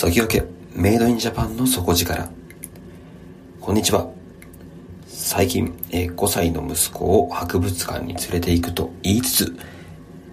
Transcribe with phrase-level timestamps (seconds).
[0.00, 0.48] 先駆け
[0.80, 2.30] メイドインジャパンの底力。
[3.60, 4.08] こんにちは。
[5.08, 9.56] 最近、え5歳の息子を博物館に連れて行くと言いつつ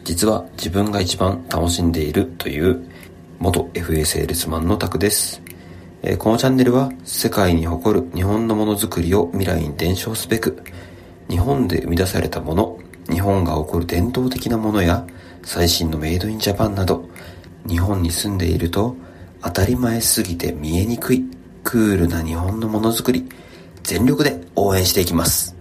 [0.04, 2.88] 実は自分が一番楽しんでいるという
[3.40, 5.42] 元 FA セールスマンのタクです、
[6.04, 10.62] えこのチャンネルは世界に誇る日本のものづくりを未来に伝承すべく
[11.28, 12.78] 日本で生み出されたもの
[13.10, 15.08] 日本が誇る伝統的なものや
[15.44, 17.10] 最新のメイドインジャパンなど
[17.68, 18.96] 日本に住んでいると
[19.46, 21.24] 当たり前すぎて見えにくい
[21.64, 23.30] クールな日本のものづくり
[23.84, 25.56] 全力で応援していきます。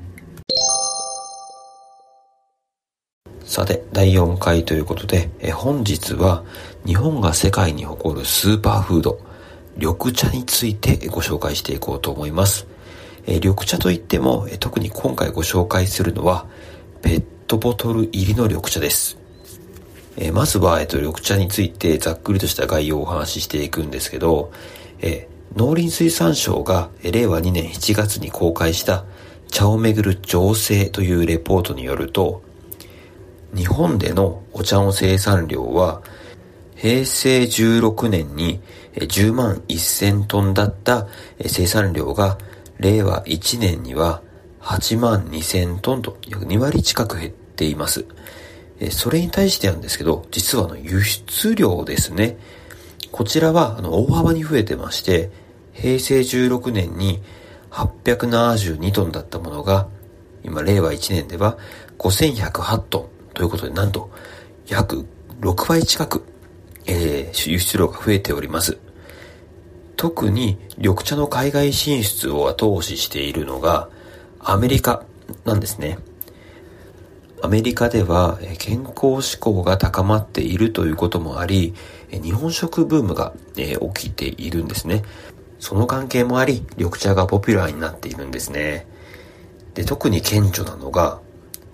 [3.44, 6.44] さて第4回ということでえ本日は
[6.86, 9.20] 日本が世界に誇るスーパーフード
[9.77, 12.66] 緑茶についてご紹介していこうと思います。
[13.27, 16.46] え緑茶といってもえ特に今回ご紹介するのは
[17.02, 19.23] ペットボトル入りの緑茶です。
[20.16, 24.52] えー、まずは、えっと、緑茶についてざっくりとした概要をお話ししていくんですけど、
[25.00, 29.05] えー、農林水産省が、えー、令和2年7月に公開した
[29.48, 32.42] 茶をめぐる情勢というレポートによると、
[33.55, 36.03] 日本でのお茶の生産量は、
[36.75, 38.60] 平成16年に
[38.94, 41.06] 10万1000トンだった
[41.47, 42.36] 生産量が
[42.78, 44.22] 令和1年には
[44.60, 48.05] 8万2000トンと約2割近く減っています。
[48.80, 52.39] えそれに対してなんですけど、実はあの輸出量ですね。
[53.12, 55.31] こちらはあの大幅に増えてまして、
[55.72, 57.22] 平成16年に
[57.70, 59.89] 872トンだったものが、
[60.42, 61.58] 今令和1年では
[61.98, 64.11] 5108トンということで、なんと
[64.66, 65.06] 約
[65.41, 66.25] 6倍近く、
[66.86, 68.78] えー、輸出量が増えております。
[69.97, 73.88] 特に緑茶の海外進出を後押ししているのが
[74.41, 75.05] アメリカ
[75.44, 75.98] なんですね。
[77.45, 81.75] アメリカでは健康志向が高まっているということもあり、
[82.11, 85.03] 日本食ブームが起きているんですね。
[85.59, 88.87] その関係もあり、緑茶がポピュラーになっているんですね。
[89.75, 91.20] で、特に顕著なのが、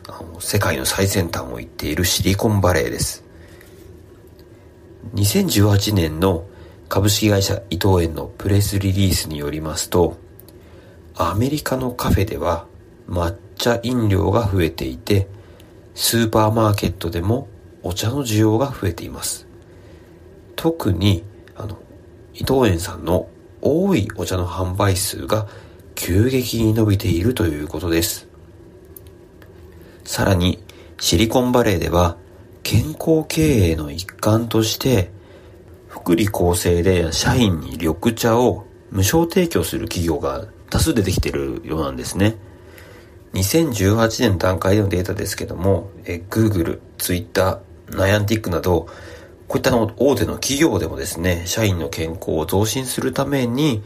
[0.09, 3.23] あの世界の最先端を言っているシリコンバレーです。
[5.15, 6.47] 2018年の
[6.89, 10.17] 株式会社伊藤園のプレスリリースによりますと、
[11.15, 12.67] アメリカのカフェでは
[13.09, 15.29] 抹茶飲料が増えていて、
[16.03, 17.47] スーパーマーケットでも
[17.83, 19.47] お茶の需要が増えています。
[20.57, 21.25] 特に、
[21.55, 21.77] あの、
[22.33, 23.29] 伊藤園さんの
[23.61, 25.47] 多いお茶の販売数が
[25.95, 28.27] 急激に伸びているということです。
[30.05, 30.65] さらに、
[30.99, 32.17] シリコンバレーでは
[32.63, 35.11] 健康経営の一環として、
[35.87, 42.39] 福利厚生で社員に緑茶を無償提供する企業が多数出てきてるようなんですね。
[43.35, 47.61] 2018年の段階でのデータですけども、え Google、Twitter、
[47.91, 48.89] ナヤンティックなど、
[49.47, 53.83] こういったの大手の企業でもですね、社員の健康を増進するために、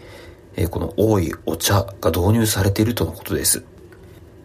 [0.56, 3.64] えこの多いお茶が導入されているとのことです。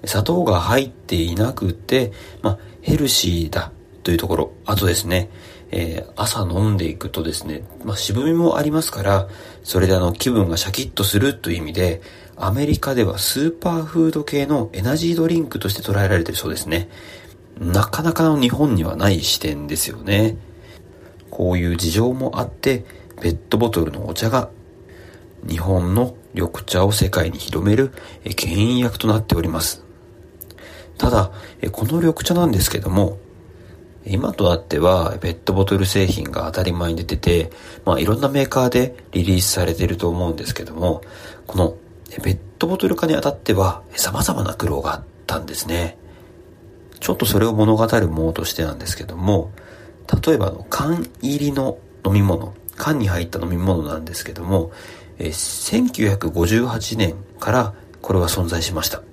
[0.06, 2.12] 砂糖が入っていなくて、
[2.42, 3.72] まあ、ヘルシーだ
[4.04, 4.52] というところ。
[4.66, 5.30] あとですね、
[5.72, 9.28] えー、朝飲んでいくとですね、まあ、渋みもありますから、
[9.64, 12.02] それであの気分がシャキッとするという意味で、
[12.36, 16.90] アメリカではスーパーフード系のエナジードリンクとして捉えられてるそうですね。
[17.60, 20.38] なかなかの日本にはない視点ですよね。
[21.30, 22.86] こういう事情もあって、
[23.22, 24.50] ペットボトルのお茶が
[25.48, 27.92] 日本の緑茶を世界に広める
[28.36, 29.84] 牽引役となっております。
[30.98, 31.32] ただ、
[31.72, 33.18] この緑茶なんですけども、
[34.06, 37.52] 今となってはペットボトル製品が当たり前に出てて、
[37.86, 41.02] まあいろんなメーカーでリリースされていると思うんですけども、
[41.48, 41.76] この
[42.24, 45.98] ペットボトル化にあたっては様々な苦労があったんですね。
[47.00, 49.52] ちょっとそれを物語るものとしてなんですけども、
[50.26, 54.72] 例えば缶入りの飲み物、缶に入った飲み物なんですけども、
[55.18, 59.04] え1958年からこれは存在しました。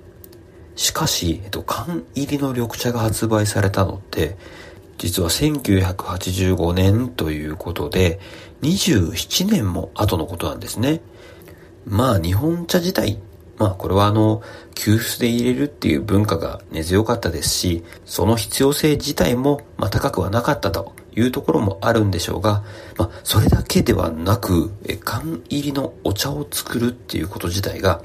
[0.75, 4.37] しかし、えっと、缶入りの緑茶が発売されたのって、
[4.97, 8.19] 実は1985年ということで、
[8.61, 11.01] 27年も後のことなんですね。
[11.85, 13.19] まあ日本茶自体、
[13.57, 14.41] まあこれはあの、
[14.73, 22.63] 急須で入れるっていう文化が根強かったですし、その必要性自体もまあ高くはなかったというところもあるんでしょうが、
[22.97, 24.71] まあそれだけではなく、
[25.03, 28.01] 缶入りのお茶を作るっていうこと自体が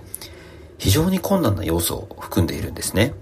[0.77, 3.15] 非常に困難な要素を含んでいるんですね。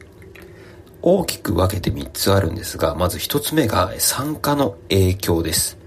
[1.02, 5.79] 大きく分けて3つあるんですが、まず1つ目が酸化の影響です。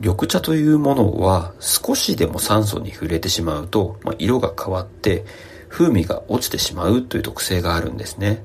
[0.00, 5.24] 緑茶というものは少しでも酸素に触れてしまうと、まあ、色が変わって
[5.68, 8.42] 風味が落ちてしまうという特性があるんですね。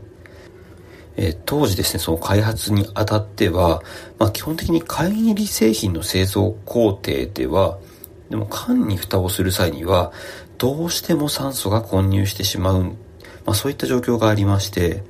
[1.18, 3.82] えー、当時ですね、その開発にあたっては、
[4.20, 7.78] まあ、基本的に缶入り製品の製造工程では、
[8.30, 10.12] でも缶に蓋をする際には、
[10.58, 12.94] どうしても酸素が混入してしまう、ま
[13.48, 15.04] あそういった状況がありまして、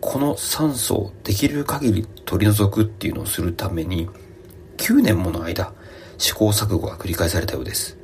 [0.00, 4.08] この酸素をできる限り取り除くっていうのをするために、
[4.78, 5.72] 9年もの間、
[6.18, 7.96] 試行錯誤が繰り返されたようです。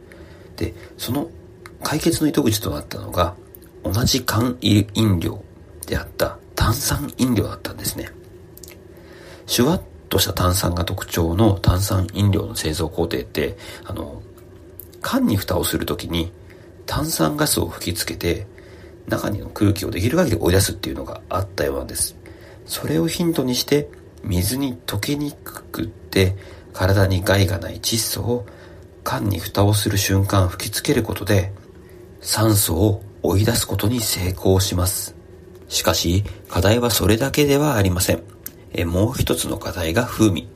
[0.57, 1.29] で、その
[1.83, 3.35] 解決の糸口となったのが、
[3.83, 5.43] 同じ缶飲料
[5.87, 8.11] であった炭酸飲料だったんですね。
[9.47, 14.23] シュワッとした炭酸が特徴の炭酸飲料の製造工程って、あの、
[15.01, 16.33] 缶に蓋をするときに
[16.85, 18.47] 炭酸ガスを吹きつけて
[19.09, 22.17] 中にの空気をできる限り追い出すっていうのがあったようなんです。
[22.67, 23.89] それをヒントにして
[24.25, 26.37] 水に溶けにくくって
[26.73, 28.47] 体に害がない窒素を
[29.05, 31.53] 缶に蓋をする瞬間吹きつけることで
[32.21, 35.15] 酸素を追い出すことに成功します。
[35.69, 38.23] しかし課題はそれだけではありません。
[38.73, 40.49] えもう一つの課題が風味。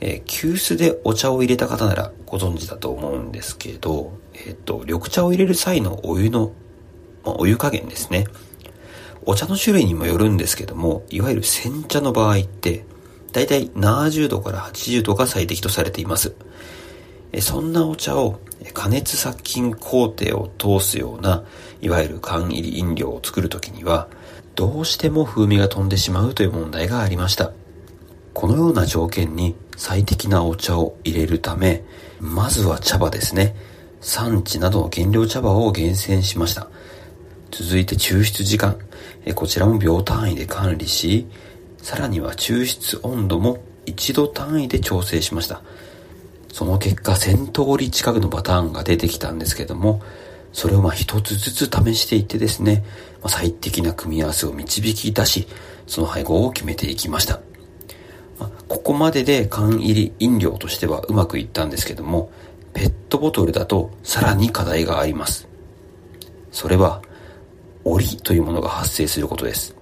[0.00, 4.12] え急須でお茶を入れた方ならご存知だと思うんですけど、
[4.46, 6.52] えっ、と、緑茶を入れる際のお湯の、
[7.24, 8.26] まあ、お湯加減ですね。
[9.26, 12.84] お茶の種類にもよるんですけども、いわゆる煎茶の場合って、
[13.32, 16.34] だいたい70度から80度が最適とされています。
[17.40, 18.40] そんなお茶を
[18.72, 21.44] 加熱殺菌工程を通すような、
[21.80, 24.08] いわゆる缶入り飲料を作るときには、
[24.56, 27.52] どうしても風味が飛んでしまうという問題がありました。
[28.34, 31.84] このような条件に最適なお茶を入れるため、
[32.20, 33.54] まずは茶葉ですね。
[34.00, 36.68] 産地などの原料茶葉を厳選しました。
[37.50, 38.78] 続いて抽出時間。
[39.34, 41.26] こちらも秒単位で管理し、
[41.78, 45.62] さらには抽出温度も1度単位で調整しました。
[46.52, 50.02] その結果1000通り近くのパターンが出てきたんですけども、
[50.52, 52.84] それをまあ一つずつ試していってですね、
[53.22, 55.46] ま、最適な組み合わせを導き出し、
[55.86, 57.40] その配合を決めていきました。
[58.68, 62.30] ここまでで缶入り飲料としてはうまくいったんですけども、
[62.72, 65.48] ペットボトルだとさらに課題があります。
[66.52, 67.02] それは、
[67.84, 69.74] 檻というものが発生することです。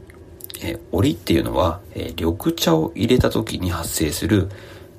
[0.61, 4.49] えー、檻っていうのは、えー、緑茶を入れた時に発生する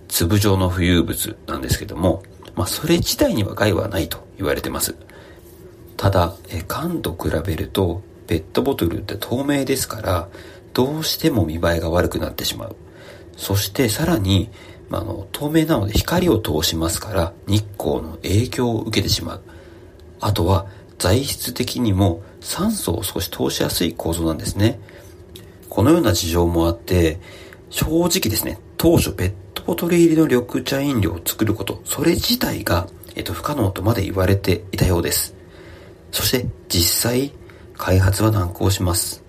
[0.07, 2.23] 粒状の浮遊物なんですけども、
[2.55, 4.95] まあ、それ自体には害はないと言われてます。
[5.97, 10.29] ただ、え缶と比べると、ペットボトルって透明ですから、
[10.73, 12.75] どうしても見栄えが悪くなってしまう。
[13.37, 14.49] そしてさらに、
[14.89, 19.41] まあ、の、透明なので光を通しますから、日光の影響を受けてしまう。
[20.19, 20.67] あとは、
[20.99, 24.79] 材質的にも酸素を少し通しやすい構造なんですね。
[25.69, 27.19] このような事情もあって、
[27.69, 35.35] 正直ですね、当初ペットボトル入りの緑茶飲料を作ること、それ自体が、えっと、不可能とまで言われていたようです。
[36.11, 37.31] そして、実際、
[37.77, 39.23] 開発は難航します。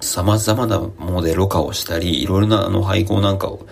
[0.00, 3.66] 様々なものでろ過をしたり、いろいろなあの配合なんかを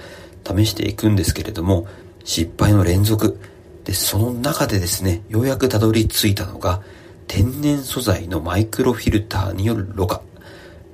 [0.47, 1.87] 試していくんですけれども、
[2.25, 3.41] 失敗の連続。
[3.85, 6.83] で、その中でですね、ようやくたどり着いたのが、
[7.27, 10.23] 天然素材のマイクロフィルターによるろ過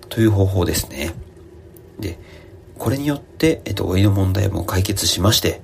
[0.08, 1.14] という方法ですね。
[1.98, 2.18] で、
[2.78, 5.60] これによって、えっと、お湯の問題も解決しまして、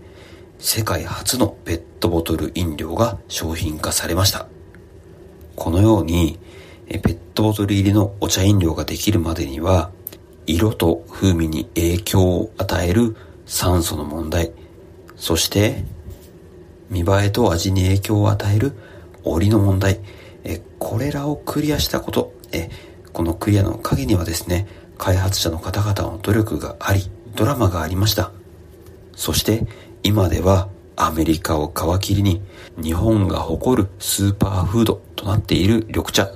[0.58, 4.48] 世界初のペットボトル飲料が商品化されました。
[5.56, 6.38] このように、
[6.88, 9.90] ペットボトル入りのお茶飲料ができるまでには、
[10.46, 13.16] 色と風味に影響を与える
[13.46, 14.52] 酸素の問題、
[15.16, 15.84] そして
[16.90, 18.72] 見栄えと味に影響を与える
[19.22, 20.00] 折の問題、
[20.44, 22.70] えこれらをクリアしたこと、え
[23.12, 24.66] このクリアの陰にはですね、
[24.98, 28.32] 開発者の方々の努力があり、ドラマがありました。
[29.16, 29.66] そして
[30.02, 32.42] 今ではアメリカを皮切りに
[32.80, 36.28] 日本が誇るスーパーフードとなっている緑茶。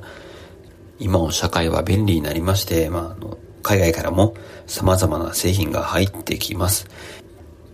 [0.98, 4.34] 今の社会は便利になりまして、まあ、あの海外からも
[4.66, 6.88] 様々な製品が入ってきます。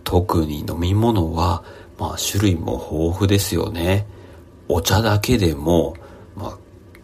[0.03, 1.63] 特に飲み物は、
[1.97, 4.05] まあ、種類も豊富ですよね。
[4.67, 5.95] お茶だけでも、
[6.35, 6.57] まあ、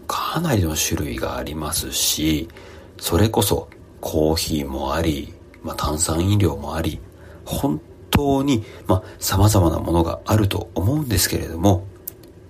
[0.07, 2.50] かなりの種類がありますし、
[2.97, 3.69] それこそ
[4.01, 5.33] コーヒーもあり、
[5.63, 7.00] まあ、炭酸飲料もあり、
[7.45, 11.85] 本当に、まあ、様々なものがあると思うんですけれども、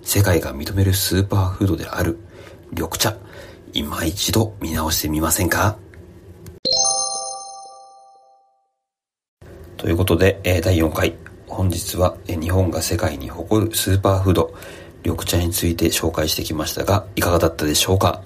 [0.02, 2.18] 世界が認めるスーパーフードである
[2.72, 3.16] 緑茶、
[3.72, 5.76] 今一度見直してみませんか？
[9.76, 11.14] ということで、第4回、
[11.46, 14.54] 本日は日本が世界に誇るスーパーフード、
[15.04, 18.22] 緑茶について紹介してきましたが、いかがだったでしょうか？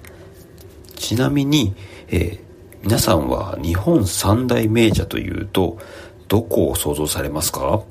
[0.95, 1.75] ちなみに、
[2.07, 2.39] えー、
[2.83, 5.77] 皆さんは日本三大名茶というと、
[6.27, 7.83] どこを想像されますか？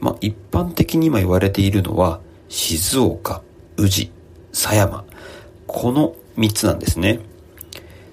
[0.00, 3.42] まあ、一般的に今言われているのは、静岡、
[3.76, 4.10] 宇治、
[4.52, 5.04] 狭山。
[5.66, 7.20] この3つなんですね。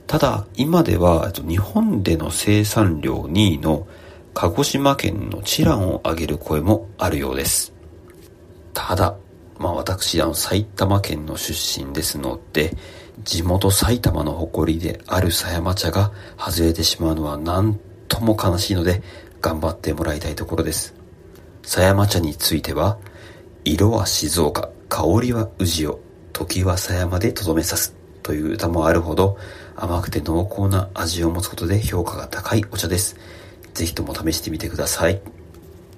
[0.08, 3.88] ただ、今では、日本での生産量2位の
[4.34, 7.74] 鹿児島県のチランを挙げる声もあるようです。
[8.74, 9.16] ただ、
[9.62, 12.76] まあ私、あの、埼玉県の出身ですので、
[13.24, 19.04] 地元埼玉の誇りである狭山茶が外れてしまうのはなんとも悲しいので、
[19.40, 20.96] 頑張ってもらいたいところです。
[21.62, 22.98] 狭山茶については、
[23.64, 26.00] 色は静岡、香りは宇治を、
[26.34, 29.38] 時は狭山でとどめさすという歌もあるほど
[29.76, 33.16] 甘くて濃厚な味を持つことで評価が高いお茶です。
[33.74, 35.22] ぜひとも試してみてください。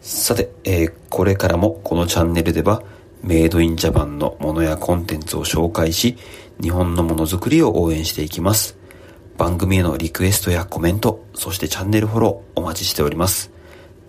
[0.02, 2.84] さて、えー、これからもこのチャンネルでは
[3.24, 6.18] メイドインジャパンのものやコンテンツを紹介し、
[6.62, 8.78] 日本のものづくりを応援していきます。
[9.38, 13.50] 番組へのリクエストやコメント、そしてチャンネルフォローお待ちしております。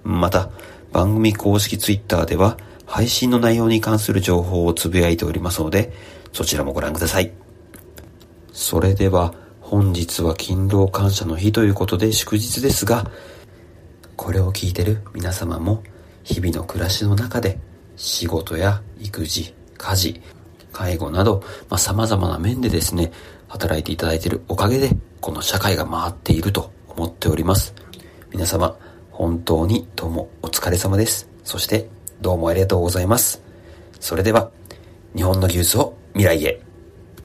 [0.03, 0.51] また、
[0.93, 5.93] 番組公式ツイッターでは配信の内容に関する情報をつぶやいておりますので、
[6.33, 7.33] そちらもご覧ください。
[8.53, 13.09] それでは、本日は勤労感謝の日ということで祝日ですが、
[14.17, 15.85] これを聞いてる皆様も
[16.25, 17.59] 日々の暮らしの中で
[17.97, 20.21] 仕事や育児、家事、
[20.73, 23.13] 介護など、まあ、様々な面でですね、
[23.49, 27.75] 働いていただいているおかげで、この社会が回っていると思っております。
[28.33, 28.77] 皆様、
[29.11, 31.29] 本当にどうもお疲れ様です。
[31.45, 31.89] そして、
[32.21, 33.43] どうもありがとうございます。
[34.01, 34.51] それでは、
[35.15, 36.64] 日本の技術を未来へ。